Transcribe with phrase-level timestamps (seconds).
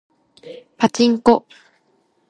[0.79, 1.45] パチンコ